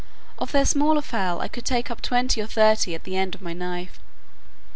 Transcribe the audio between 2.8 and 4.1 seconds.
at the end of my knife.